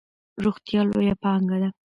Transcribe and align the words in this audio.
روغتیا 0.43 0.81
لویه 0.89 1.15
پانګه 1.23 1.57
ده. 1.61 1.69